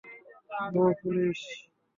ওহ, 0.73 0.91
police? 0.99 1.39